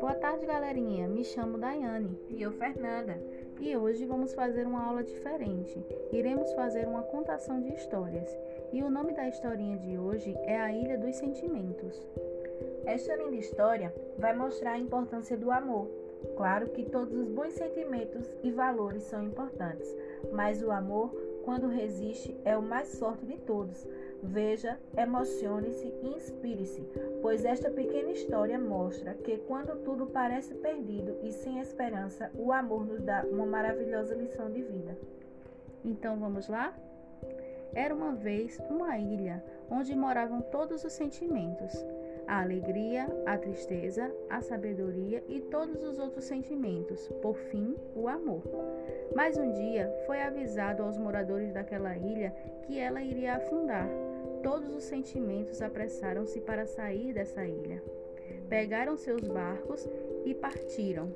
Boa 0.00 0.14
tarde, 0.20 0.44
galerinha. 0.44 1.08
Me 1.08 1.24
chamo 1.24 1.56
Daiane. 1.56 2.18
E 2.28 2.42
eu, 2.42 2.52
Fernanda. 2.52 3.18
E 3.58 3.74
hoje 3.74 4.04
vamos 4.04 4.34
fazer 4.34 4.66
uma 4.66 4.84
aula 4.84 5.02
diferente. 5.02 5.82
Iremos 6.12 6.52
fazer 6.52 6.86
uma 6.86 7.02
contação 7.02 7.60
de 7.60 7.72
histórias. 7.72 8.28
E 8.72 8.82
o 8.82 8.90
nome 8.90 9.14
da 9.14 9.26
historinha 9.28 9.78
de 9.78 9.96
hoje 9.96 10.36
é 10.42 10.60
A 10.60 10.70
Ilha 10.70 10.98
dos 10.98 11.16
Sentimentos. 11.16 12.06
Esta 12.84 13.16
linda 13.16 13.36
história 13.36 13.94
vai 14.18 14.34
mostrar 14.34 14.72
a 14.72 14.78
importância 14.78 15.36
do 15.36 15.50
amor. 15.50 15.88
Claro 16.36 16.68
que 16.68 16.84
todos 16.84 17.14
os 17.16 17.28
bons 17.28 17.54
sentimentos 17.54 18.28
e 18.42 18.50
valores 18.50 19.02
são 19.04 19.22
importantes, 19.24 19.96
mas 20.32 20.62
o 20.62 20.70
amor, 20.70 21.10
quando 21.44 21.66
resiste, 21.66 22.36
é 22.44 22.56
o 22.56 22.62
mais 22.62 22.98
forte 22.98 23.26
de 23.26 23.36
todos. 23.38 23.86
Veja, 24.22 24.78
emocione-se 24.96 25.92
e 26.02 26.08
inspire-se, 26.16 26.82
pois 27.20 27.44
esta 27.44 27.70
pequena 27.70 28.10
história 28.10 28.58
mostra 28.58 29.14
que 29.14 29.38
quando 29.38 29.82
tudo 29.82 30.06
parece 30.06 30.54
perdido 30.54 31.16
e 31.22 31.32
sem 31.32 31.58
esperança, 31.58 32.30
o 32.34 32.52
amor 32.52 32.86
nos 32.86 33.02
dá 33.02 33.24
uma 33.24 33.46
maravilhosa 33.46 34.14
lição 34.14 34.50
de 34.50 34.62
vida. 34.62 34.96
Então 35.84 36.18
vamos 36.18 36.48
lá? 36.48 36.72
Era 37.74 37.94
uma 37.94 38.14
vez 38.14 38.60
uma 38.68 38.98
ilha 38.98 39.42
onde 39.70 39.96
moravam 39.96 40.40
todos 40.42 40.84
os 40.84 40.92
sentimentos 40.92 41.72
a 42.32 42.40
alegria, 42.40 43.06
a 43.26 43.36
tristeza, 43.36 44.10
a 44.30 44.40
sabedoria 44.40 45.22
e 45.28 45.38
todos 45.38 45.84
os 45.84 45.98
outros 45.98 46.24
sentimentos, 46.24 47.06
por 47.20 47.36
fim, 47.36 47.76
o 47.94 48.08
amor. 48.08 48.42
Mas 49.14 49.36
um 49.36 49.52
dia 49.52 49.92
foi 50.06 50.22
avisado 50.22 50.82
aos 50.82 50.96
moradores 50.96 51.52
daquela 51.52 51.94
ilha 51.94 52.34
que 52.62 52.78
ela 52.78 53.02
iria 53.02 53.34
afundar. 53.34 53.86
Todos 54.42 54.74
os 54.74 54.82
sentimentos 54.84 55.60
apressaram-se 55.60 56.40
para 56.40 56.64
sair 56.64 57.12
dessa 57.12 57.44
ilha. 57.44 57.82
Pegaram 58.48 58.96
seus 58.96 59.28
barcos 59.28 59.86
e 60.24 60.32
partiram. 60.32 61.12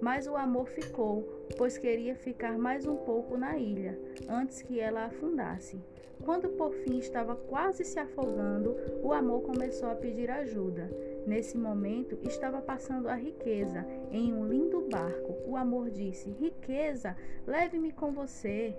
Mas 0.00 0.26
o 0.26 0.36
amor 0.36 0.66
ficou, 0.68 1.46
pois 1.56 1.76
queria 1.76 2.14
ficar 2.14 2.58
mais 2.58 2.86
um 2.86 2.96
pouco 2.96 3.36
na 3.36 3.56
ilha, 3.56 3.98
antes 4.28 4.62
que 4.62 4.80
ela 4.80 5.04
afundasse. 5.04 5.80
Quando 6.24 6.50
por 6.50 6.72
fim 6.72 6.98
estava 6.98 7.34
quase 7.34 7.84
se 7.84 7.98
afogando, 7.98 8.76
o 9.02 9.12
amor 9.12 9.42
começou 9.42 9.88
a 9.88 9.94
pedir 9.94 10.30
ajuda. 10.30 10.90
Nesse 11.26 11.56
momento, 11.56 12.18
estava 12.22 12.60
passando 12.60 13.08
a 13.08 13.14
riqueza 13.14 13.86
em 14.10 14.32
um 14.32 14.46
lindo 14.46 14.86
barco. 14.90 15.34
O 15.46 15.56
amor 15.56 15.90
disse: 15.90 16.30
Riqueza, 16.30 17.16
leve-me 17.46 17.92
com 17.92 18.12
você. 18.12 18.74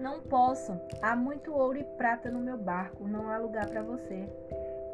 Não 0.00 0.20
posso. 0.20 0.72
Há 1.00 1.14
muito 1.14 1.52
ouro 1.52 1.78
e 1.78 1.84
prata 1.84 2.30
no 2.30 2.40
meu 2.40 2.56
barco. 2.56 3.06
Não 3.06 3.28
há 3.28 3.38
lugar 3.38 3.68
para 3.68 3.82
você. 3.82 4.28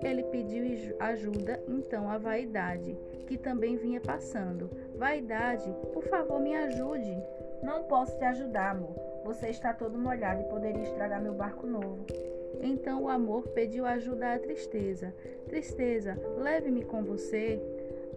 Ele 0.02 0.22
pediu 0.24 0.58
ajuda 1.00 1.62
então 1.66 2.08
à 2.08 2.18
vaidade, 2.18 2.96
que 3.26 3.36
também 3.36 3.76
vinha 3.76 4.00
passando. 4.00 4.70
Vaidade, 4.96 5.74
por 5.92 6.04
favor, 6.04 6.40
me 6.40 6.54
ajude. 6.54 7.16
Não 7.62 7.84
posso 7.84 8.16
te 8.16 8.24
ajudar, 8.24 8.70
amor. 8.70 8.94
Você 9.24 9.48
está 9.48 9.74
todo 9.74 9.98
molhado 9.98 10.42
e 10.42 10.48
poderia 10.48 10.82
estragar 10.82 11.20
meu 11.20 11.34
barco 11.34 11.66
novo. 11.66 12.06
Então 12.60 13.04
o 13.04 13.08
amor 13.08 13.48
pediu 13.48 13.84
ajuda 13.86 14.34
à 14.34 14.38
tristeza. 14.38 15.14
Tristeza, 15.48 16.18
leve-me 16.36 16.84
com 16.84 17.02
você. 17.02 17.60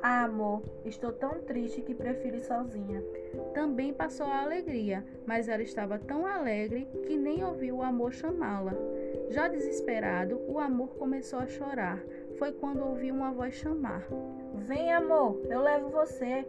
Ah, 0.02 0.24
amor, 0.24 0.64
estou 0.84 1.12
tão 1.12 1.42
triste 1.42 1.82
que 1.82 1.94
prefiro 1.94 2.38
ir 2.38 2.44
sozinha. 2.44 3.04
Também 3.54 3.94
passou 3.94 4.26
a 4.26 4.42
alegria, 4.42 5.06
mas 5.28 5.48
ela 5.48 5.62
estava 5.62 6.00
tão 6.00 6.26
alegre 6.26 6.88
que 7.06 7.16
nem 7.16 7.44
ouviu 7.44 7.78
o 7.78 7.84
amor 7.84 8.12
chamá-la. 8.12 8.74
Já 9.32 9.48
desesperado, 9.48 10.42
o 10.46 10.60
amor 10.60 10.90
começou 10.96 11.40
a 11.40 11.48
chorar. 11.48 11.98
Foi 12.38 12.52
quando 12.52 12.86
ouviu 12.86 13.16
uma 13.16 13.32
voz 13.32 13.54
chamar: 13.54 14.06
Vem, 14.56 14.92
amor, 14.92 15.42
eu 15.50 15.62
levo 15.62 15.90
você. 15.90 16.46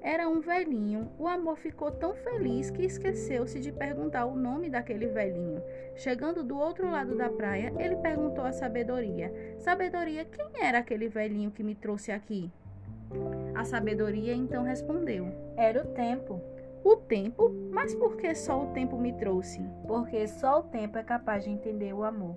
Era 0.00 0.28
um 0.28 0.40
velhinho. 0.40 1.10
O 1.18 1.26
amor 1.26 1.56
ficou 1.56 1.90
tão 1.90 2.14
feliz 2.14 2.70
que 2.70 2.84
esqueceu-se 2.84 3.58
de 3.58 3.72
perguntar 3.72 4.26
o 4.26 4.36
nome 4.36 4.70
daquele 4.70 5.08
velhinho. 5.08 5.60
Chegando 5.96 6.44
do 6.44 6.56
outro 6.56 6.88
lado 6.88 7.16
da 7.16 7.28
praia, 7.28 7.72
ele 7.76 7.96
perguntou 7.96 8.44
à 8.44 8.52
sabedoria: 8.52 9.32
Sabedoria, 9.58 10.24
quem 10.24 10.64
era 10.64 10.78
aquele 10.78 11.08
velhinho 11.08 11.50
que 11.50 11.64
me 11.64 11.74
trouxe 11.74 12.12
aqui? 12.12 12.48
A 13.52 13.64
sabedoria 13.64 14.32
então 14.32 14.62
respondeu: 14.62 15.26
Era 15.56 15.82
o 15.82 15.88
tempo. 15.88 16.40
O 16.84 16.96
tempo? 16.96 17.50
Mas 17.70 17.94
por 17.94 18.16
que 18.16 18.34
só 18.34 18.62
o 18.62 18.72
tempo 18.72 18.98
me 18.98 19.12
trouxe? 19.12 19.60
Porque 19.86 20.26
só 20.26 20.60
o 20.60 20.62
tempo 20.64 20.98
é 20.98 21.02
capaz 21.02 21.44
de 21.44 21.50
entender 21.50 21.92
o 21.92 22.04
amor. 22.04 22.36